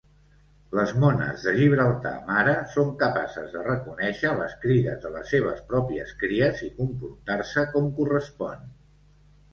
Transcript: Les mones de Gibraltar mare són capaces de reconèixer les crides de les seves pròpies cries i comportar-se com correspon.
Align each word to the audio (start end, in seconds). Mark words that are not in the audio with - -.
Les 0.77 0.93
mones 1.01 1.43
de 1.47 1.51
Gibraltar 1.57 2.13
mare 2.29 2.55
són 2.77 2.89
capaces 3.03 3.53
de 3.57 3.61
reconèixer 3.67 4.33
les 4.39 4.55
crides 4.65 4.99
de 5.05 5.13
les 5.17 5.29
seves 5.35 5.61
pròpies 5.75 6.17
cries 6.25 6.65
i 6.69 6.71
comportar-se 6.81 7.67
com 7.77 7.93
correspon. 8.01 8.69